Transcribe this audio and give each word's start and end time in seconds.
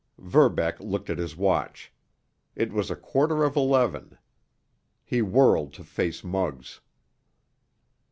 Verbeck 0.17 0.79
looked 0.79 1.11
at 1.11 1.19
his 1.19 1.37
watch; 1.37 1.93
it 2.55 2.73
was 2.73 2.89
a 2.89 2.95
quarter 2.95 3.43
of 3.43 3.55
eleven. 3.55 4.17
He 5.05 5.21
whirled 5.21 5.73
to 5.73 5.83
face 5.83 6.23
Muggs. 6.23 6.79